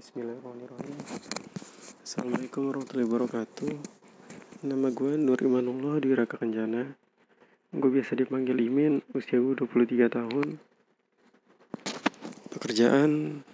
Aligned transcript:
Bismillahirrahmanirrahim. 0.00 0.96
Assalamualaikum 2.00 2.72
warahmatullahi 2.72 3.04
wabarakatuh. 3.04 3.68
Nama 4.64 4.88
gue 4.96 5.12
Nur 5.20 5.36
Imanullah 5.36 6.00
di 6.00 6.16
Raka 6.16 6.40
Kencana 6.40 6.88
Gue 7.68 7.90
biasa 7.92 8.16
dipanggil 8.16 8.56
Imin 8.64 9.04
Usia 9.12 9.36
gue 9.36 9.52
23 9.52 10.08
tahun. 10.08 10.56
Pekerjaan? 12.48 13.44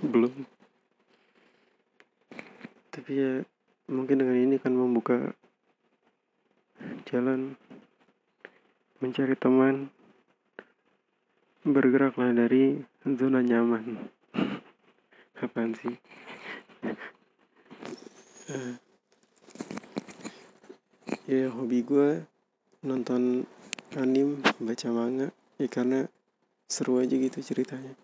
Belum. 0.00 0.32
Tapi 2.88 3.10
ya 3.12 3.44
Mungkin 3.84 4.24
dengan 4.24 4.32
ini 4.32 4.56
kan 4.56 4.72
membuka 4.72 5.36
Jalan 7.04 7.52
Mencari 9.04 9.36
teman 9.36 9.92
Bergeraklah 11.68 12.32
dari 12.32 12.80
zona 13.04 13.44
nyaman 13.44 14.16
apaan 15.38 15.72
sih? 15.78 15.94
Uh, 18.48 18.74
ya 21.28 21.52
hobi 21.52 21.84
gue 21.84 22.24
nonton 22.82 23.46
anim 23.94 24.42
baca 24.58 24.88
manga. 24.90 25.28
Ya 25.58 25.66
karena 25.66 26.06
seru 26.66 26.98
aja 27.02 27.14
gitu 27.14 27.38
ceritanya. 27.42 27.94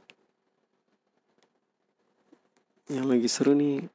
Yang 2.90 3.06
lagi 3.06 3.28
seru 3.30 3.52
nih 3.56 3.86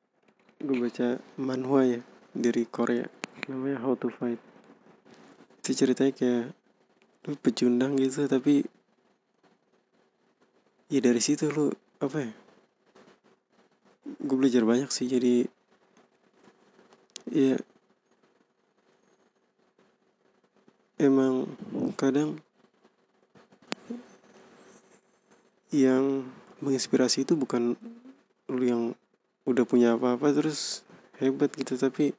gue 0.59 0.77
baca 0.79 1.19
manhwa 1.39 1.87
ya 1.87 2.01
dari 2.35 2.67
Korea. 2.67 3.07
Namanya 3.47 3.79
How 3.79 3.95
to 3.95 4.11
Fight. 4.11 4.39
Itu 5.63 5.71
ceritanya 5.75 6.11
kayak 6.15 6.45
lu 7.27 7.35
pecundang 7.35 7.99
gitu 7.99 8.25
tapi 8.31 8.63
ya 10.89 10.99
dari 11.03 11.21
situ 11.21 11.51
lu 11.51 11.67
apa 11.99 12.25
ya 12.25 12.31
gue 14.17 14.37
belajar 14.37 14.65
banyak 14.65 14.89
sih 14.89 15.05
jadi 15.05 15.45
ya 17.29 17.61
emang 20.97 21.45
kadang 21.93 22.41
yang 25.69 26.25
menginspirasi 26.65 27.29
itu 27.29 27.37
bukan 27.37 27.77
lu 28.49 28.63
yang 28.65 28.83
udah 29.45 29.63
punya 29.69 29.93
apa-apa 29.93 30.33
terus 30.33 30.81
hebat 31.21 31.53
gitu 31.53 31.77
tapi 31.77 32.17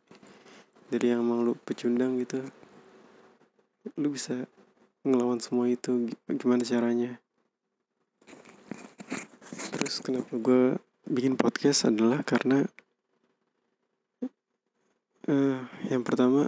dari 0.87 1.11
yang 1.11 1.27
emang 1.27 1.43
lu 1.43 1.59
pecundang 1.67 2.15
gitu 2.23 2.47
lu 3.99 4.15
bisa 4.15 4.47
ngelawan 5.01 5.41
semua 5.41 5.65
itu 5.65 6.13
gimana 6.29 6.61
caranya? 6.61 7.17
Terus 9.73 10.05
kenapa 10.05 10.29
gue 10.37 10.77
bikin 11.11 11.35
podcast 11.35 11.91
adalah 11.91 12.23
karena 12.23 12.63
uh, 15.27 15.59
yang 15.91 16.07
pertama 16.07 16.47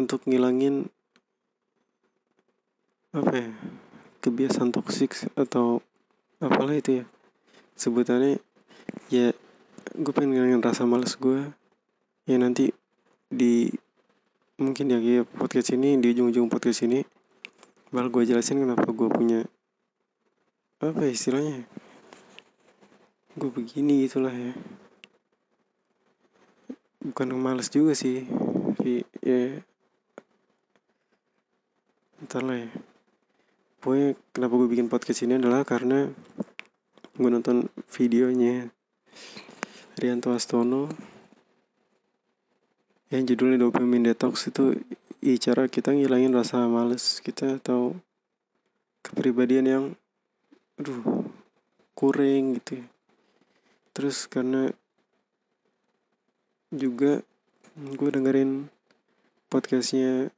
untuk 0.00 0.24
ngilangin 0.24 0.88
apa 3.12 3.32
ya 3.36 3.48
kebiasaan 4.24 4.72
toksik 4.72 5.12
atau 5.36 5.84
apalah 6.40 6.72
itu 6.72 7.02
ya. 7.02 7.06
Sebutannya 7.76 8.40
ya 9.12 9.36
gue 9.92 10.12
pengen 10.16 10.40
ngilangin 10.40 10.64
rasa 10.64 10.88
males 10.88 11.20
gue 11.20 11.52
ya 12.24 12.36
nanti 12.40 12.72
di 13.28 13.68
mungkin 14.56 14.88
ya 14.88 14.98
kayak 15.02 15.28
podcast 15.36 15.76
ini 15.76 16.00
di 16.00 16.16
ujung-ujung 16.16 16.48
podcast 16.48 16.88
ini 16.88 17.04
bakal 17.92 18.08
gue 18.08 18.32
jelasin 18.32 18.64
kenapa 18.64 18.88
gue 18.88 19.08
punya 19.12 19.40
apa 20.80 20.96
ya 21.04 21.10
istilahnya 21.12 21.68
gue 23.32 23.48
begini 23.48 24.04
gitulah 24.04 24.32
ya. 24.32 24.52
Bukan 27.00 27.32
males 27.32 27.72
juga 27.72 27.96
sih. 27.96 28.28
Tapi 28.76 29.00
ya. 29.24 29.56
Entar 32.20 32.44
lah 32.44 32.60
ya. 32.60 32.70
Pokoknya 33.80 34.08
kenapa 34.36 34.54
gue 34.60 34.68
bikin 34.68 34.92
podcast 34.92 35.24
ini 35.24 35.40
adalah 35.40 35.64
karena 35.64 36.12
gue 37.16 37.30
nonton 37.32 37.72
videonya 37.88 38.68
Rianto 39.96 40.36
Astono. 40.36 40.92
Yang 43.08 43.32
judulnya 43.32 43.64
dopamine 43.64 44.12
detox 44.12 44.52
itu 44.52 44.76
ya 45.24 45.36
cara 45.40 45.72
kita 45.72 45.96
ngilangin 45.96 46.36
rasa 46.36 46.68
males 46.68 47.24
kita 47.24 47.60
atau 47.60 47.96
kepribadian 49.00 49.66
yang 49.68 49.84
aduh 50.80 51.28
kurang 51.92 52.56
gitu 52.56 52.80
ya 52.80 52.86
terus 53.92 54.24
karena 54.24 54.72
juga 56.72 57.20
gue 57.76 58.10
dengerin 58.12 58.72
podcastnya 59.52 60.32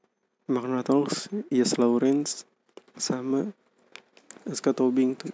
Magna 0.50 0.82
Talks 0.82 1.31
Yes 1.48 1.78
Lawrence 1.78 2.44
sama 2.98 3.54
Aska 4.44 4.76
Tobing 4.76 5.16
tuh. 5.16 5.32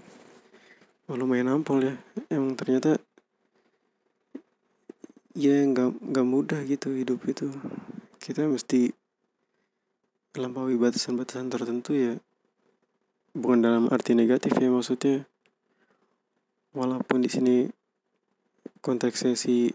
Oh, 1.10 1.18
lumayan 1.18 1.50
ampol 1.50 1.82
ya. 1.82 1.94
Emang 2.30 2.54
ternyata 2.54 3.00
ya 5.34 5.56
nggak 5.66 5.98
nggak 5.98 6.26
mudah 6.28 6.60
gitu 6.68 6.94
hidup 6.94 7.24
itu. 7.26 7.50
Kita 8.22 8.46
mesti 8.46 8.92
melampaui 10.36 10.78
batasan-batasan 10.78 11.50
tertentu 11.50 11.96
ya. 11.96 12.14
Bukan 13.34 13.64
dalam 13.64 13.90
arti 13.90 14.14
negatif 14.14 14.54
ya 14.54 14.70
maksudnya. 14.70 15.26
Walaupun 16.76 17.24
di 17.24 17.30
sini 17.32 17.79
konteksnya 18.80 19.36
si 19.36 19.72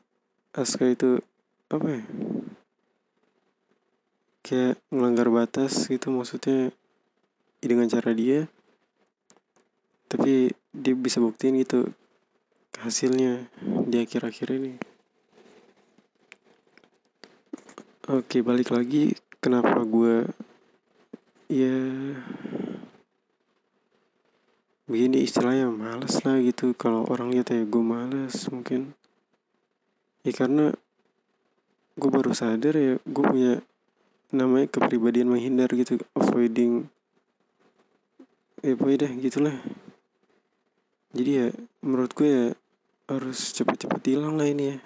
Aska 0.54 0.90
itu 0.90 1.22
apa 1.70 1.88
ya? 1.90 2.04
Kayak 4.46 4.76
melanggar 4.94 5.30
batas 5.34 5.90
gitu 5.90 6.14
maksudnya 6.14 6.70
ya 7.62 7.66
dengan 7.66 7.90
cara 7.90 8.14
dia 8.14 8.46
tapi 10.06 10.54
dia 10.70 10.94
bisa 10.94 11.18
buktiin 11.18 11.58
gitu 11.66 11.90
hasilnya 12.78 13.50
di 13.90 13.98
akhir-akhir 13.98 14.48
ini. 14.54 14.74
Oke 18.06 18.46
balik 18.46 18.70
lagi 18.70 19.18
kenapa 19.42 19.82
gue 19.82 20.30
ya 21.50 21.78
begini 24.86 25.26
istilahnya 25.26 25.74
males 25.74 26.22
lah 26.22 26.38
gitu. 26.42 26.78
Kalau 26.78 27.10
orang 27.10 27.34
lihat 27.34 27.50
ya 27.50 27.66
gue 27.66 27.84
males 27.84 28.46
mungkin. 28.54 28.94
Ya 30.22 30.32
karena 30.34 30.74
gue 31.96 32.10
baru 32.10 32.34
sadar 32.38 32.76
ya 32.78 32.98
gue 33.02 33.24
punya 33.24 33.54
namanya 34.34 34.68
kepribadian 34.68 35.32
menghindar 35.32 35.72
gitu 35.72 35.96
avoiding 36.12 36.92
ya 38.66 38.74
pokoknya 38.74 38.98
deh 39.06 39.12
gitulah. 39.22 39.58
Jadi 41.16 41.32
ya 41.32 41.48
menurut 41.86 42.12
gue 42.18 42.28
ya 42.28 42.46
harus 43.06 43.54
cepet-cepet 43.54 44.02
hilang 44.10 44.42
lah 44.42 44.50
ini 44.50 44.76
ya. 44.76 44.78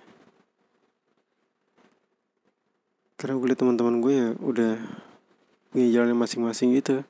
Karena 3.15 3.35
gue 3.39 3.47
liat 3.51 3.59
teman-teman 3.59 3.99
gue 3.99 4.13
ya 4.15 4.29
udah 4.39 4.75
punya 5.71 5.87
jalannya 5.91 6.15
masing-masing 6.19 6.75
gitu. 6.75 7.03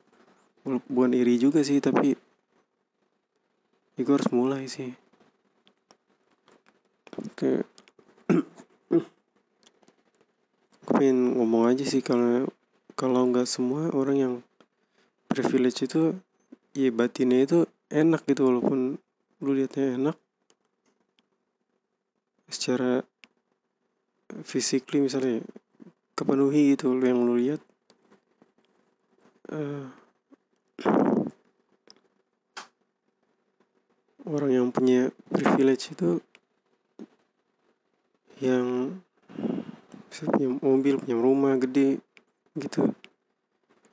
Bukan 0.66 1.18
iri 1.18 1.42
juga 1.42 1.66
sih 1.66 1.82
tapi 1.82 2.14
ya 4.00 4.08
gue 4.08 4.16
harus 4.16 4.32
mulai 4.32 4.64
sih. 4.72 4.96
Oke. 7.20 7.68
Gue 10.88 10.94
pengen 10.96 11.36
ngomong 11.36 11.68
aja 11.68 11.84
sih 11.84 12.00
kalau 12.00 12.48
kalau 12.96 13.28
nggak 13.28 13.44
semua 13.44 13.92
orang 13.92 14.16
yang 14.16 14.34
privilege 15.28 15.84
itu 15.84 16.16
ya 16.72 16.96
batinnya 16.96 17.44
itu 17.44 17.60
enak 17.92 18.24
gitu 18.24 18.48
walaupun 18.48 18.96
lu 19.44 19.52
liatnya 19.52 20.00
enak. 20.00 20.16
Secara 22.48 23.04
physically 24.48 25.04
misalnya 25.04 25.44
kepenuhi 26.16 26.72
gitu 26.72 26.96
yang 27.04 27.20
lu 27.28 27.36
lihat 27.36 27.60
uh, 29.52 29.92
orang 34.30 34.52
yang 34.54 34.68
punya 34.70 35.10
privilege 35.34 35.98
itu 35.98 36.22
yang 38.40 39.02
punya 40.10 40.50
mobil 40.62 41.02
punya 41.02 41.18
rumah 41.18 41.58
gede 41.58 41.98
gitu. 42.54 42.94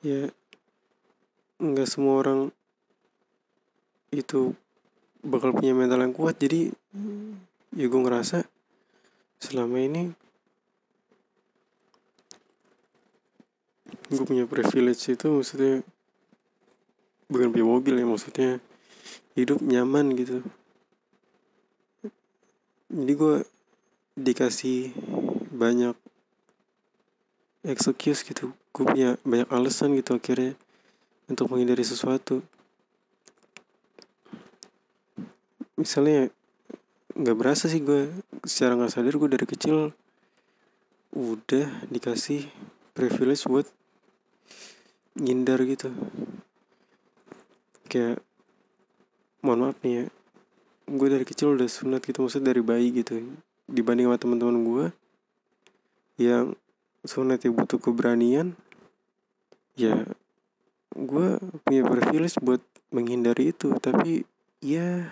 Ya 0.05 0.29
nggak 1.57 1.89
semua 1.89 2.21
orang 2.21 2.39
itu 4.13 4.53
bakal 5.25 5.57
punya 5.57 5.73
mental 5.73 6.05
yang 6.05 6.13
kuat. 6.13 6.37
Jadi 6.37 6.69
ya 7.73 7.85
gue 7.89 8.01
ngerasa 8.01 8.45
selama 9.41 9.81
ini 9.81 10.13
gue 14.07 14.23
punya 14.23 14.45
privilege 14.47 15.03
itu 15.11 15.27
maksudnya 15.27 15.83
bukan 17.27 17.51
punya 17.51 17.67
mobil 17.67 17.93
ya 17.99 18.05
maksudnya 18.07 18.51
hidup 19.37 19.61
nyaman 19.61 20.17
gitu. 20.17 20.41
Jadi 22.87 23.13
gue 23.13 23.35
dikasih 24.17 24.95
banyak 25.53 25.93
excuse 27.67 28.23
gitu. 28.23 28.55
Gue 28.71 28.83
punya 28.87 29.19
banyak 29.27 29.49
alasan 29.51 29.93
gitu 29.93 30.15
akhirnya 30.17 30.55
untuk 31.27 31.51
menghindari 31.51 31.83
sesuatu. 31.83 32.41
Misalnya 35.77 36.33
nggak 37.13 37.37
berasa 37.37 37.69
sih 37.69 37.83
gue 37.83 38.09
secara 38.45 38.77
nggak 38.77 38.93
sadar 38.93 39.13
gue 39.13 39.29
dari 39.29 39.45
kecil 39.45 39.77
udah 41.17 41.67
dikasih 41.89 42.45
privilege 42.93 43.45
buat 43.45 43.67
ngindar 45.17 45.61
gitu. 45.65 45.89
Kayak 47.89 48.21
mohon 49.41 49.69
maaf 49.69 49.77
nih 49.85 50.03
ya. 50.03 50.05
Gue 50.87 51.07
dari 51.11 51.25
kecil 51.27 51.59
udah 51.59 51.67
sunat 51.67 52.01
gitu 52.03 52.23
maksudnya 52.23 52.55
dari 52.55 52.63
bayi 52.63 52.95
gitu. 52.95 53.19
Dibanding 53.67 54.07
sama 54.07 54.17
teman-teman 54.17 54.57
gue 54.63 54.85
yang 56.17 56.55
sunat 57.05 57.43
yang 57.45 57.53
butuh 57.53 57.77
keberanian 57.77 58.57
ya 59.77 60.01
gue 60.97 61.27
punya 61.61 61.81
privilege 61.85 62.41
buat 62.41 62.63
menghindari 62.89 63.53
itu. 63.53 63.75
Tapi 63.77 64.25
ya 64.63 65.11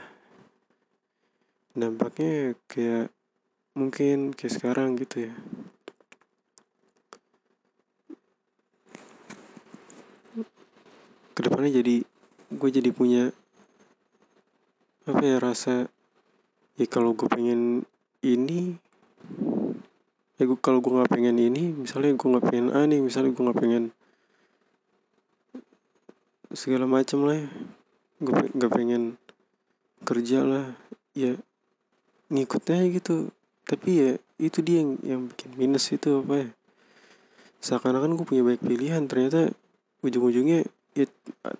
dampaknya 1.75 2.55
kayak 2.71 3.11
mungkin 3.75 4.31
kayak 4.31 4.53
sekarang 4.55 4.95
gitu 4.95 5.29
ya. 5.29 5.33
Ke 11.35 11.39
depannya 11.43 11.83
jadi 11.83 11.95
gue 12.55 12.69
jadi 12.71 12.89
punya 12.95 13.35
apa 15.05 15.21
ya 15.21 15.37
rasa 15.37 15.85
ya 16.81 16.85
kalau 16.89 17.13
gue 17.13 17.29
pengen 17.29 17.85
ini 18.25 18.73
ya 20.41 20.49
gue 20.49 20.57
kalau 20.57 20.81
gue 20.81 20.97
nggak 20.97 21.13
pengen 21.13 21.37
ini 21.37 21.77
misalnya 21.77 22.17
gue 22.17 22.25
nggak 22.25 22.45
pengen 22.49 22.67
A 22.73 22.89
nih 22.89 23.05
misalnya 23.05 23.37
gue 23.37 23.43
nggak 23.45 23.59
pengen 23.61 23.83
segala 26.57 26.89
macam 26.89 27.29
lah 27.29 27.37
ya. 27.37 27.47
gue 28.17 28.33
nggak 28.57 28.71
pengen 28.73 29.21
kerja 30.01 30.41
lah 30.41 30.73
ya 31.13 31.37
ngikutnya 32.33 32.89
gitu. 32.89 33.29
Tapi 33.65 33.89
ya 33.93 34.11
itu 34.41 34.59
dia 34.65 34.81
yang 34.81 34.91
yang 35.05 35.21
bikin 35.29 35.53
minus 35.53 35.89
itu 35.93 36.25
apa 36.25 36.49
ya. 36.49 36.49
Seakan-akan 37.61 38.17
gue 38.17 38.25
punya 38.25 38.41
banyak 38.41 38.61
pilihan 38.61 39.05
ternyata 39.05 39.53
ujung-ujungnya 40.01 40.65
ya 40.97 41.05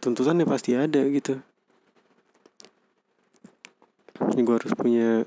tuntutannya 0.01 0.49
pasti 0.49 0.73
ada 0.73 1.01
gitu 1.13 1.37
ini 4.15 4.41
gue 4.43 4.55
harus 4.55 4.73
punya 4.75 5.23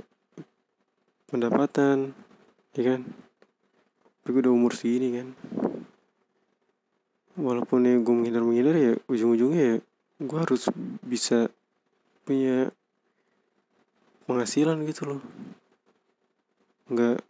pendapatan 1.28 2.16
ya 2.72 2.82
kan? 2.94 3.00
Tapi 4.22 4.28
gue 4.32 4.42
udah 4.48 4.54
umur 4.54 4.72
segini 4.72 5.08
kan? 5.16 5.28
Walaupun 7.38 7.86
ya 7.86 7.96
gue 8.00 8.14
menghindar 8.14 8.44
menghindar 8.44 8.76
ya 8.76 8.92
ujung-ujungnya 9.08 9.62
ya 9.62 9.76
gue 10.18 10.38
harus 10.38 10.66
bisa 11.04 11.52
punya 12.24 12.72
penghasilan 14.24 14.82
gitu 14.88 15.16
loh. 15.16 15.22
Nggak 16.88 17.20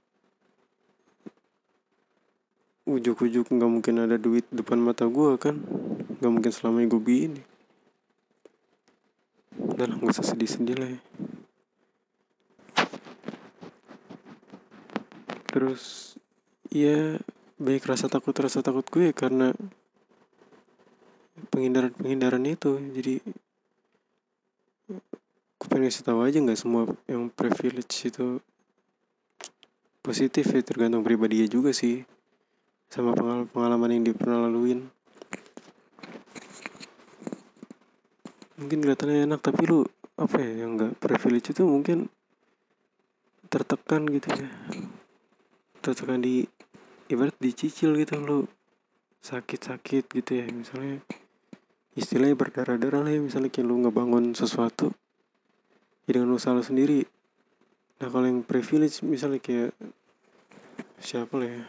ujuk-ujuk 2.88 3.52
nggak 3.52 3.70
mungkin 3.70 3.94
ada 4.00 4.16
duit 4.16 4.48
depan 4.48 4.80
mata 4.80 5.04
gue 5.04 5.36
kan? 5.36 5.60
Nggak 6.22 6.32
mungkin 6.32 6.52
selama 6.54 6.86
gue 6.86 7.02
begini 7.02 7.42
nggak 9.78 10.10
usah 10.10 10.34
sedih-sedih 10.34 10.76
lah 10.78 10.90
ya 10.90 11.00
terus 15.48 16.14
ya 16.68 17.16
baik 17.56 17.88
rasa 17.88 18.06
takut 18.06 18.36
rasa 18.36 18.60
takut 18.60 18.84
gue 18.86 19.10
ya 19.10 19.14
karena 19.16 19.56
penghindaran 21.50 21.92
penghindaran 21.96 22.44
itu. 22.44 22.76
Jadi 22.76 23.18
pengen 25.68 25.92
kasih 25.92 26.04
tahu 26.04 26.24
aja 26.24 26.38
nggak 26.40 26.60
semua 26.60 26.88
yang 27.10 27.28
privilege 27.28 28.08
itu 28.08 28.40
positif 30.00 30.48
ya 30.48 30.64
tergantung 30.64 31.04
pribadi 31.04 31.44
juga 31.44 31.76
sih 31.76 32.00
sama 32.88 33.12
pengalaman 33.12 33.48
pengalaman 33.52 33.92
yang 33.98 34.02
dia 34.08 34.16
pernah 34.16 34.48
laluin. 34.48 34.88
Mungkin 38.58 38.78
kelihatannya 38.84 39.28
enak 39.28 39.40
tapi 39.40 39.64
lu 39.68 39.84
apa 40.18 40.36
ya 40.40 40.66
yang 40.66 40.74
nggak 40.74 40.98
privilege 40.98 41.54
itu 41.54 41.62
mungkin 41.62 42.10
tertekan 43.48 44.02
gitu 44.10 44.28
ya 44.34 44.50
tertekan 45.80 46.20
di 46.20 46.44
ibarat 47.08 47.34
dicicil 47.40 47.96
gitu 47.96 48.20
lu 48.20 48.38
sakit-sakit 49.24 50.04
gitu 50.08 50.30
ya. 50.38 50.46
Misalnya 50.52 51.02
istilahnya 51.98 52.36
berdarah-darah 52.38 53.02
lah 53.02 53.12
ya. 53.12 53.20
Misalnya 53.20 53.50
kayak 53.50 53.66
lu 53.66 53.82
ngebangun 53.82 54.36
sesuatu 54.36 54.92
ya 56.08 56.16
dengan 56.16 56.36
usaha 56.36 56.56
lo 56.56 56.64
sendiri. 56.64 57.04
Nah 57.98 58.08
kalau 58.08 58.26
yang 58.30 58.40
privilege 58.46 59.02
misalnya 59.02 59.42
kayak 59.42 59.74
siapa 61.02 61.34
lah 61.36 61.50
ya? 61.50 61.64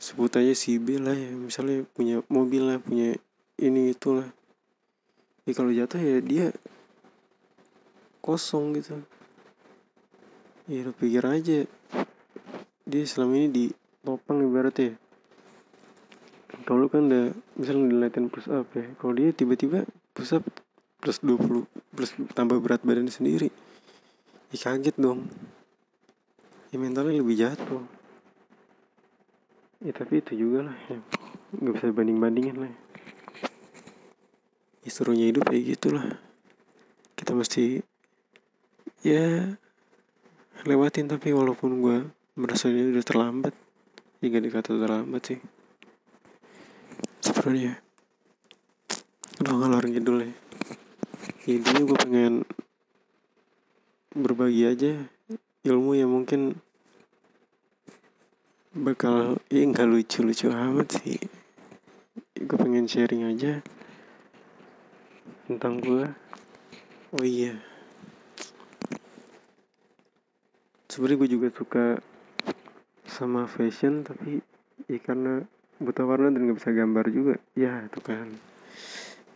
Sebut 0.00 0.32
aja 0.38 0.52
si 0.56 0.80
B 0.80 0.96
lah 0.98 1.14
ya. 1.14 1.32
Misalnya 1.34 1.84
punya 1.92 2.22
mobil 2.30 2.66
lah 2.66 2.78
punya 2.80 3.14
ini 3.60 3.92
itu 3.92 4.22
lah. 4.22 4.28
Ya 5.46 5.52
kalau 5.54 5.70
jatuh 5.70 6.00
ya 6.00 6.18
dia 6.18 6.46
kosong 8.24 8.74
gitu. 8.74 8.98
Ya 10.66 10.82
lo 10.82 10.90
pikir 10.90 11.22
aja 11.22 11.62
dia 12.86 13.02
selama 13.02 13.34
ini 13.34 13.48
ditopang 13.50 14.46
ibaratnya. 14.46 14.94
Kalau 16.62 16.86
kan 16.86 17.10
udah 17.10 17.34
misalnya 17.58 17.90
dilihatin 17.90 18.30
push 18.30 18.46
up 18.46 18.70
ya. 18.78 18.86
Kalau 19.02 19.12
dia 19.18 19.34
tiba-tiba 19.34 19.82
push 20.14 20.38
up 20.38 20.46
plus 21.02 21.18
20 21.18 21.66
plus 21.66 22.14
tambah 22.32 22.62
berat 22.62 22.86
badan 22.86 23.10
sendiri. 23.10 23.50
Ya 24.54 24.56
kaget 24.62 24.94
dong. 24.94 25.26
Ya 26.70 26.78
mentalnya 26.78 27.18
lebih 27.18 27.34
jatuh. 27.34 27.82
Ya 29.82 29.90
tapi 29.90 30.22
itu 30.22 30.38
juga 30.38 30.70
lah 30.70 30.78
ya. 30.86 31.02
Nggak 31.58 31.74
bisa 31.82 31.86
banding 31.90 32.18
bandingin 32.22 32.56
lah 32.62 32.70
ya. 32.70 32.78
Serunya 34.86 35.28
hidup 35.28 35.44
kayak 35.50 35.76
gitulah 35.76 36.16
kita 37.18 37.34
mesti 37.36 37.82
ya 39.02 39.58
lewatin. 40.62 41.10
Tapi 41.10 41.34
walaupun 41.34 41.82
gue 41.82 41.98
merasa 42.36 42.68
ini 42.68 42.92
udah 42.92 43.04
terlambat. 43.04 43.54
Ya 44.20 44.28
gak 44.28 44.44
dikata 44.44 44.76
terlambat 44.76 45.22
sih. 45.24 45.40
Sebenarnya 47.24 47.80
udah 49.40 49.54
ngalor 49.56 49.84
ngidul 49.88 50.18
ya. 50.20 50.32
Intinya 51.48 51.82
gue 51.88 51.98
pengen 51.98 52.34
berbagi 54.12 54.68
aja 54.68 54.92
ilmu 55.64 55.96
yang 55.96 56.12
mungkin 56.12 56.60
bakal 58.76 59.40
ya 59.48 59.64
nggak 59.64 59.88
lucu-lucu 59.88 60.52
amat 60.52 61.00
sih. 61.00 61.16
Gue 62.36 62.56
pengen 62.60 62.84
sharing 62.84 63.32
aja 63.32 63.64
tentang 65.48 65.80
gue 65.80 66.04
oh 67.16 67.24
iya. 67.24 67.56
Sebenarnya 70.92 71.16
gue 71.24 71.30
juga 71.32 71.48
suka 71.52 72.15
sama 73.16 73.48
fashion 73.48 74.04
tapi 74.04 74.44
ya 74.84 75.00
karena 75.00 75.40
buta 75.80 76.04
warna 76.04 76.28
dan 76.28 76.44
nggak 76.44 76.60
bisa 76.60 76.70
gambar 76.76 77.04
juga. 77.08 77.34
Ya 77.56 77.88
tuh 77.88 78.04
kan. 78.04 78.28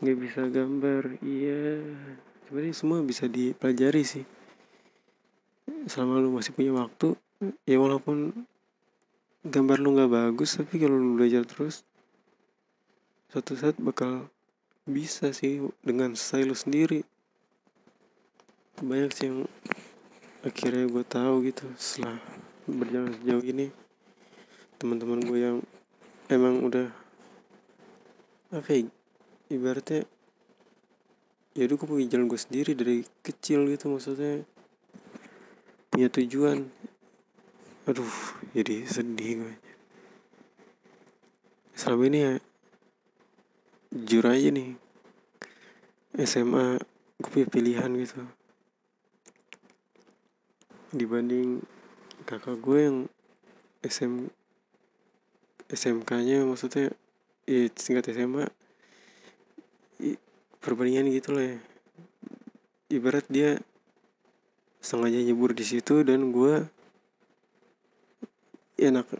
Nggak 0.04 0.18
bisa 0.20 0.40
gambar 0.52 1.02
iya. 1.25 1.80
Sebenarnya 2.44 2.75
semua 2.76 3.00
bisa 3.00 3.25
dipelajari 3.25 4.04
sih. 4.04 4.25
Selama 5.88 6.20
lu 6.20 6.37
masih 6.37 6.52
punya 6.52 6.76
waktu 6.76 7.16
ya 7.64 7.80
walaupun 7.80 8.44
gambar 9.49 9.80
lu 9.80 9.96
nggak 9.96 10.12
bagus 10.12 10.60
tapi 10.60 10.76
kalau 10.76 11.00
lu 11.00 11.16
belajar 11.16 11.49
terus 11.49 11.88
suatu 13.32 13.56
saat 13.56 13.80
bakal 13.80 14.28
bisa 14.84 15.32
sih 15.32 15.64
dengan 15.80 16.12
style 16.12 16.52
lu 16.52 16.56
sendiri. 16.56 17.00
Banyak 18.84 19.10
sih 19.16 19.32
yang 19.32 19.49
akhirnya 20.44 20.88
gue 20.88 21.04
tahu 21.04 21.34
gitu 21.49 21.68
setelah 21.76 22.16
berjalan 22.69 23.17
sejauh 23.17 23.45
ini 23.45 23.73
teman-teman 24.76 25.21
gue 25.25 25.38
yang 25.38 25.59
emang 26.33 26.64
udah 26.64 26.88
apa 28.50 28.69
ya 28.75 28.88
ibaratnya 29.52 30.05
ya 31.55 31.67
udah 31.67 31.76
gue 31.76 32.07
jalan 32.11 32.26
gue 32.26 32.40
sendiri 32.40 32.73
dari 32.75 33.02
kecil 33.23 33.69
gitu 33.71 33.90
maksudnya 33.90 34.43
punya 35.90 36.09
tujuan. 36.11 36.71
Aduh 37.88 38.14
jadi 38.55 38.87
sedih 38.87 39.43
gue 39.43 39.55
selama 41.81 42.12
ini 42.12 42.19
ya 42.21 42.35
jujur 43.88 44.25
aja 44.29 44.52
nih 44.52 44.76
SMA 46.29 46.76
gue 47.17 47.31
punya 47.33 47.47
pilihan 47.49 47.90
gitu. 47.97 48.21
Dibanding 50.93 51.64
kakak 52.30 52.62
gue 52.62 52.78
yang 52.78 52.99
SM 53.82 54.30
SMK 55.66 56.10
nya 56.22 56.46
maksudnya 56.46 56.94
ya 57.42 57.66
tingkat 57.75 58.14
SMA 58.14 58.46
perbandingan 60.62 61.10
gitu 61.10 61.34
lah 61.34 61.42
ya. 61.42 61.58
ibarat 62.87 63.26
dia 63.26 63.58
sengaja 64.78 65.18
nyebur 65.18 65.58
di 65.58 65.66
situ 65.66 66.06
dan 66.06 66.30
gue 66.30 66.70
enak 68.78 69.10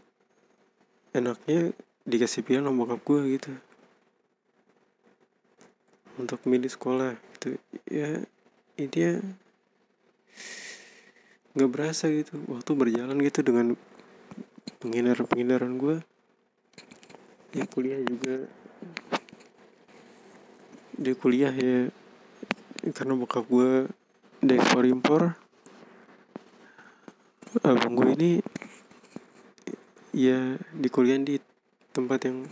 enaknya 1.11 1.75
dikasih 2.07 2.47
pilihan 2.47 2.63
sama 2.63 2.87
bokap 2.87 3.03
gue 3.03 3.19
gitu 3.35 3.51
untuk 6.15 6.39
milih 6.47 6.71
sekolah 6.71 7.19
itu 7.35 7.59
ya 7.91 8.23
intinya 8.79 9.19
nggak 11.51 11.71
berasa 11.71 12.07
gitu. 12.07 12.39
Waktu 12.47 12.71
berjalan 12.75 13.17
gitu 13.23 13.39
dengan 13.43 13.75
penghindar 14.79 15.19
penghindaran 15.27 15.75
gue 15.77 15.99
ya 17.51 17.67
kuliah 17.67 17.99
juga. 18.01 18.47
Di 20.95 21.11
kuliah 21.17 21.51
ya 21.51 21.91
karena 22.95 23.13
bokap 23.19 23.45
gue 23.51 23.91
di 24.39 24.53
ekspor 24.55 24.87
impor. 24.87 25.21
Abang 27.67 27.99
gue 27.99 28.15
ini 28.15 28.31
ya 30.15 30.55
di 30.71 30.87
kuliah 30.87 31.19
di 31.19 31.35
tempat 31.91 32.19
yang 32.23 32.47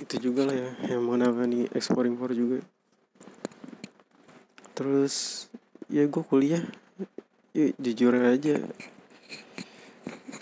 itu 0.00 0.28
juga 0.28 0.48
lah 0.48 0.56
ya 0.56 0.70
yang 0.96 1.04
menangani 1.04 1.68
ekspor 1.76 2.08
impor 2.08 2.32
juga 2.32 2.64
terus 4.82 5.46
ya 5.86 6.02
gue 6.10 6.24
kuliah. 6.26 6.66
Ya 7.54 7.70
jujur 7.78 8.18
aja. 8.18 8.58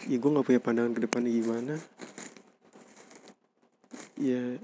Ya 0.09 0.16
gue 0.16 0.30
nggak 0.32 0.47
punya 0.49 0.61
pandangan 0.64 0.97
ke 0.97 1.04
depan 1.04 1.28
gimana. 1.28 1.76
Ya 4.16 4.56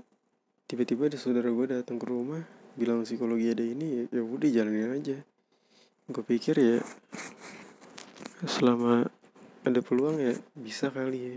tiba-tiba 0.65 1.13
ada 1.13 1.21
saudara 1.21 1.53
gue 1.53 1.67
datang 1.69 2.01
ke 2.01 2.09
rumah 2.09 2.41
bilang 2.77 3.05
psikologi 3.05 3.53
ada 3.53 3.65
ini 3.65 4.09
ya, 4.09 4.21
ya 4.21 4.23
udah 4.25 4.49
jalanin 4.49 4.97
aja. 4.97 5.17
Gue 6.09 6.25
pikir 6.25 6.57
ya 6.57 6.81
selama 8.49 9.05
ada 9.61 9.81
peluang 9.85 10.17
ya 10.17 10.33
bisa 10.57 10.89
kali 10.89 11.21
ya. 11.21 11.37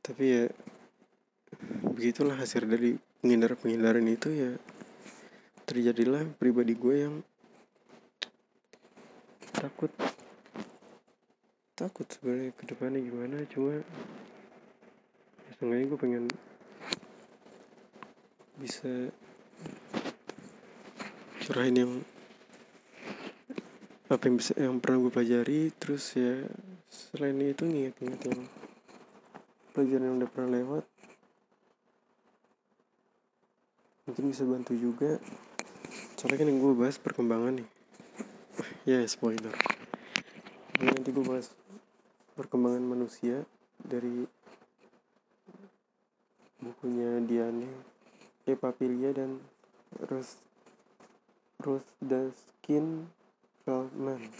Tapi 0.00 0.24
ya 0.24 0.44
begitulah 1.92 2.36
hasil 2.36 2.64
dari 2.64 2.96
penghindar-penghindaran 3.24 4.04
itu 4.04 4.28
ya 4.36 4.52
terjadilah 5.64 6.28
pribadi 6.36 6.76
gue 6.76 7.08
yang 7.08 7.14
takut. 9.56 9.88
Takut 11.72 12.04
sebenarnya 12.04 12.52
ke 12.52 12.68
depannya 12.68 13.00
gimana 13.00 13.40
cuma 13.48 13.80
ya 13.80 13.82
setengahnya 15.56 15.88
gue 15.88 15.98
pengen 16.04 16.24
bisa 18.60 18.92
curahin 21.48 21.80
yang 21.80 21.92
apa 24.12 24.20
yang 24.28 24.36
bisa 24.36 24.52
yang 24.60 24.76
pernah 24.84 25.00
gue 25.00 25.12
pelajari 25.16 25.72
terus 25.80 26.12
ya 26.12 26.44
selain 26.92 27.40
itu 27.40 27.64
nginget-nginget 27.64 28.20
yang 28.28 28.40
pelajaran 29.72 30.04
yang 30.12 30.16
udah 30.20 30.28
pernah 30.28 30.50
lewat 30.60 30.84
mungkin 34.14 34.30
bisa 34.30 34.46
bantu 34.46 34.78
juga. 34.78 35.18
Soalnya 36.14 36.38
kan 36.38 36.46
yang 36.46 36.62
gue 36.62 36.74
bahas 36.78 37.02
perkembangan 37.02 37.58
nih. 37.58 37.66
Ya 38.86 39.02
yeah, 39.02 39.10
spoiler. 39.10 39.50
Jadi 40.78 40.86
nanti 40.86 41.10
gue 41.10 41.26
bahas 41.26 41.50
perkembangan 42.38 42.86
manusia 42.86 43.42
dari 43.82 44.22
bukunya 46.62 47.18
Diane 47.26 47.66
E. 48.46 48.54
Papilia 48.54 49.10
dan 49.10 49.42
Rose 50.06 50.38
Daskin 51.98 53.10
Feldman. 53.66 54.30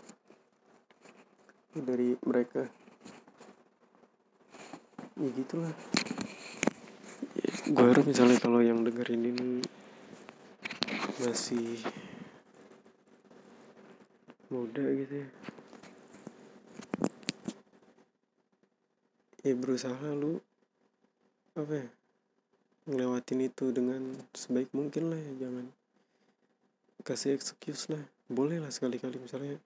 Dari 1.74 2.14
mereka. 2.22 2.70
Ya 5.18 5.28
gitulah 5.34 5.74
gue 7.64 7.80
harap 7.80 8.04
misalnya 8.04 8.36
kalau 8.36 8.60
yang 8.60 8.84
dengerin 8.84 9.24
ini 9.24 9.64
masih 11.24 11.80
muda 14.52 14.84
gitu 14.84 15.24
ya. 15.24 15.28
Ya 19.48 19.54
berusaha 19.56 20.04
lu 20.12 20.44
apa 21.56 21.72
ya 21.72 21.88
ngelewatin 22.84 23.48
itu 23.48 23.72
dengan 23.72 24.12
sebaik 24.36 24.68
mungkin 24.76 25.08
lah 25.08 25.20
ya 25.24 25.48
jangan 25.48 25.66
kasih 27.00 27.32
excuse 27.32 27.88
lah. 27.88 28.04
Boleh 28.28 28.60
lah 28.60 28.68
sekali-kali 28.68 29.16
misalnya 29.16 29.56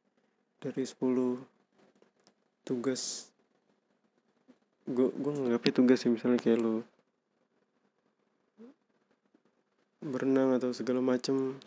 dari 0.63 0.87
10 0.87 1.03
tugas 2.63 3.35
gue 4.87 5.11
gue 5.11 5.33
nganggapnya 5.35 5.73
tugas 5.75 5.99
sih 6.07 6.15
misalnya 6.15 6.39
kayak 6.39 6.63
lu 6.63 6.87
berenang 9.99 10.55
atau 10.55 10.71
segala 10.71 11.03
macem. 11.03 11.59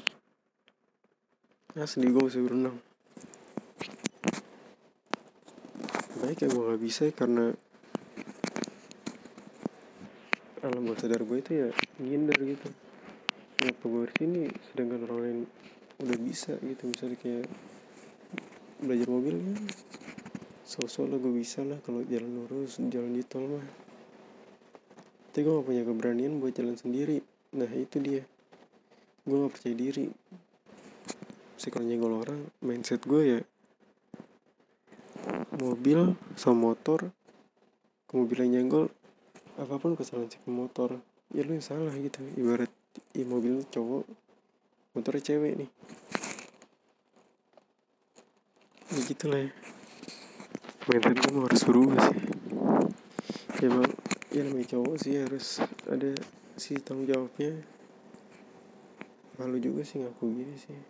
Asli 1.76 2.08
gue 2.08 2.24
masih 2.24 2.48
berenang. 2.48 2.80
Baik 6.24 6.44
ya 6.44 6.48
gue 6.48 6.64
gak 6.64 6.80
bisa 6.80 7.04
karena 7.12 7.52
alam 10.64 10.80
bawah 10.88 10.96
sadar 10.96 11.28
gue 11.28 11.38
itu 11.44 11.52
ya 11.60 11.68
ngindar 12.00 12.40
gitu. 12.40 12.72
Kenapa 13.60 13.84
gue 13.84 14.06
sini 14.16 14.48
sedangkan 14.72 15.00
orang 15.12 15.20
lain 15.20 15.40
udah 16.00 16.18
bisa 16.24 16.56
gitu. 16.64 16.88
Misalnya 16.88 17.18
kayak 17.20 17.48
belajar 18.80 19.08
mobil 19.12 19.36
kan 19.44 19.60
sosok 20.64 21.12
lah 21.12 21.20
gue 21.20 21.34
bisa 21.36 21.68
lah 21.68 21.84
kalau 21.84 22.00
jalan 22.08 22.48
lurus 22.48 22.80
jalan 22.80 23.12
di 23.12 23.28
tol 23.28 23.44
mah. 23.44 23.68
Tapi 25.36 25.44
gue 25.44 25.52
gak 25.52 25.68
punya 25.68 25.84
keberanian 25.84 26.40
buat 26.40 26.56
jalan 26.56 26.80
sendiri 26.80 27.31
nah 27.52 27.70
itu 27.72 28.00
dia. 28.00 28.24
Gue 29.28 29.46
gak 29.46 29.54
percaya 29.60 29.76
diri. 29.76 30.08
Kalau 31.62 31.86
nyenggol 31.86 32.26
orang 32.26 32.42
mindset 32.66 33.06
gue 33.06 33.22
ya 33.38 33.40
mobil 35.56 36.18
sama 36.34 36.74
motor 36.74 37.14
ke 38.10 38.14
mobil 38.18 38.44
yang 38.44 38.66
nyenggol 38.66 38.90
apa 39.62 39.78
pun 39.78 39.94
kesalahan 39.94 40.26
si 40.26 40.42
motor 40.50 40.98
ya 41.32 41.46
lu 41.46 41.54
yang 41.54 41.62
salah 41.62 41.94
gitu. 41.94 42.18
Ibarat 42.34 42.74
ya 43.14 43.24
mobil 43.30 43.62
cowok 43.70 44.10
motornya 44.98 45.22
cewek 45.22 45.54
nih. 45.62 45.70
Ya 48.92 49.00
gitu 49.06 49.26
lah 49.30 49.40
ya. 49.46 49.52
Mindset 50.90 51.30
gue 51.30 51.44
harus 51.46 51.64
berubah 51.64 52.00
sih. 52.10 52.20
Ya 53.62 53.68
bang 53.70 53.92
ya 54.34 54.42
namanya 54.50 54.68
cowok 54.76 54.96
sih 54.98 55.14
harus 55.22 55.62
ada 55.86 56.10
si 56.62 56.78
tanggung 56.78 57.10
jawabnya. 57.10 57.58
Malu 59.42 59.58
juga 59.58 59.82
sih 59.82 59.98
ngaku 59.98 60.26
gini 60.30 60.56
sih. 60.62 60.78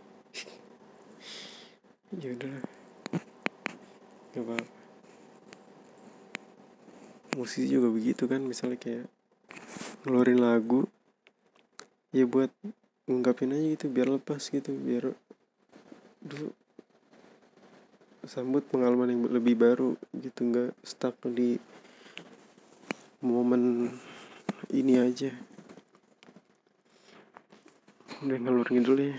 Ya 2.11 2.35
udah. 2.35 2.59
Gak 4.35 4.43
apa, 4.43 4.59
apa 4.59 4.81
musisi 7.39 7.71
juga 7.71 7.87
begitu 7.87 8.27
kan 8.27 8.43
misalnya 8.43 8.75
kayak 8.75 9.07
ngeluarin 10.03 10.43
lagu 10.43 10.83
ya 12.11 12.27
buat 12.27 12.51
ngungkapin 13.07 13.55
aja 13.55 13.67
gitu 13.79 13.85
biar 13.87 14.11
lepas 14.11 14.51
gitu 14.51 14.75
biar 14.75 15.15
dulu 16.19 16.51
sambut 18.27 18.67
pengalaman 18.67 19.15
yang 19.15 19.21
lebih 19.31 19.55
baru 19.55 19.95
gitu 20.11 20.43
nggak 20.43 20.75
stuck 20.83 21.15
di 21.23 21.55
momen 23.23 23.95
ini 24.75 24.99
aja 24.99 25.31
udah 28.21 28.37
ngalur 28.37 28.69
ngidul 28.69 29.01
ya. 29.01 29.17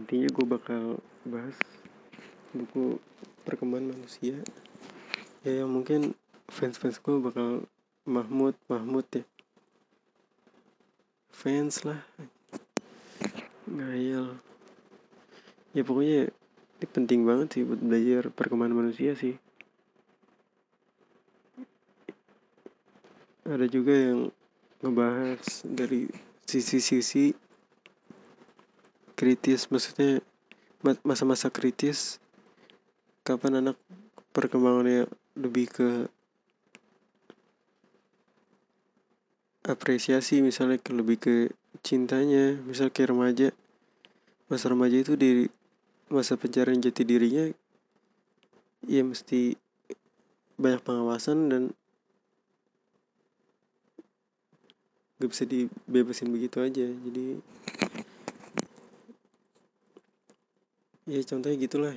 Intinya 0.00 0.28
gue 0.32 0.46
bakal 0.48 0.82
bahas 1.28 1.52
buku 2.56 2.96
perkembangan 3.44 3.92
manusia. 3.92 4.40
Ya 5.44 5.60
yang 5.60 5.68
mungkin 5.68 6.16
fans 6.48 6.80
fans 6.80 6.96
gue 6.96 7.20
bakal 7.20 7.68
Mahmud 8.08 8.56
Mahmud 8.72 9.04
ya. 9.12 9.20
Fans 11.28 11.84
lah. 11.84 12.00
Ngayal. 13.68 14.40
Ya 15.76 15.84
pokoknya 15.84 16.32
ini 16.80 16.86
penting 16.88 17.28
banget 17.28 17.52
sih 17.52 17.68
buat 17.68 17.84
belajar 17.84 18.32
perkembangan 18.32 18.80
manusia 18.80 19.12
sih. 19.12 19.36
Ada 23.44 23.68
juga 23.68 23.92
yang 23.92 24.32
ngebahas 24.80 25.68
dari 25.68 26.08
sisi-sisi 26.48 27.47
kritis 29.18 29.66
maksudnya 29.74 30.22
masa-masa 31.02 31.50
kritis 31.50 32.22
kapan 33.26 33.58
anak 33.58 33.76
perkembangannya 34.30 35.10
lebih 35.34 35.66
ke 35.66 35.90
apresiasi 39.66 40.40
misalnya 40.40 40.78
ke 40.78 40.94
lebih 40.94 41.18
ke 41.18 41.34
cintanya 41.82 42.56
misal 42.64 42.88
kayak 42.88 43.12
remaja. 43.12 43.48
Masa 44.48 44.72
remaja 44.72 44.96
itu 44.96 45.12
di 45.18 45.44
masa 46.08 46.40
pencarian 46.40 46.80
jati 46.80 47.04
dirinya 47.04 47.52
ya 48.88 49.02
mesti 49.04 49.58
banyak 50.56 50.80
pengawasan 50.80 51.52
dan 51.52 51.62
gak 55.20 55.28
bisa 55.28 55.44
dibebasin 55.44 56.32
begitu 56.32 56.64
aja. 56.64 56.86
Jadi 56.86 57.42
ya 61.08 61.20
contohnya 61.24 61.56
gitulah. 61.56 61.96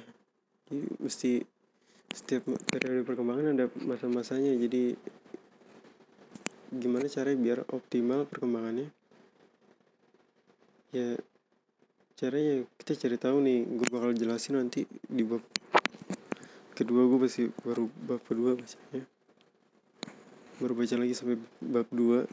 Jadi 0.71 0.87
mesti 1.03 1.31
setiap 2.11 2.47
periode 2.71 3.03
perkembangan 3.03 3.51
ada 3.51 3.65
masa-masanya. 3.83 4.55
Jadi 4.55 4.95
gimana 6.71 7.11
caranya 7.11 7.39
biar 7.43 7.59
optimal 7.75 8.23
perkembangannya? 8.23 8.87
Ya 10.95 11.19
caranya 12.15 12.63
kita 12.79 12.95
cari 12.95 13.17
tahu 13.19 13.37
nih. 13.43 13.59
Gue 13.67 13.87
bakal 13.91 14.15
jelasin 14.15 14.55
nanti 14.55 14.87
di 14.87 15.27
bab 15.27 15.43
kedua. 16.71 17.03
Gue 17.11 17.19
masih 17.27 17.51
baru 17.67 17.91
bab 18.07 18.23
kedua 18.23 18.55
bacanya. 18.55 19.03
Baru 20.63 20.73
baca 20.77 20.95
lagi 20.95 21.13
sampai 21.15 21.35
bab 21.59 21.87
dua. 21.91 22.23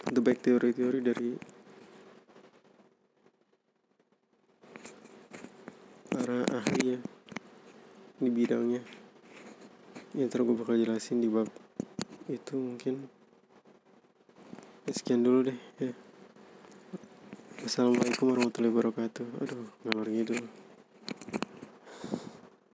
Untuk 0.00 0.22
baik 0.24 0.40
teori-teori 0.44 1.00
dari 1.00 1.30
para 6.30 6.62
ahli 6.62 6.94
ya 6.94 6.98
di 8.22 8.30
bidangnya. 8.30 8.78
Yang 10.14 10.26
ntar 10.30 10.46
gue 10.46 10.54
bakal 10.54 10.78
jelasin 10.78 11.18
di 11.18 11.26
bab 11.26 11.50
itu 12.30 12.54
mungkin. 12.54 13.10
Ya, 14.86 14.92
sekian 14.94 15.26
dulu 15.26 15.50
deh 15.50 15.58
ya. 15.82 15.90
Assalamualaikum 17.66 18.30
warahmatullahi 18.30 18.70
wabarakatuh. 18.70 19.26
Aduh 19.42 19.66
ngalor 19.82 20.06
gitu 20.06 20.38